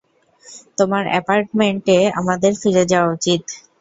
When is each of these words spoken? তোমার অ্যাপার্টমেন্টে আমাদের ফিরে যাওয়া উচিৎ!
তোমার 0.77 1.03
অ্যাপার্টমেন্টে 1.09 1.97
আমাদের 2.19 2.51
ফিরে 2.61 2.83
যাওয়া 2.91 3.09
উচিৎ! 3.15 3.41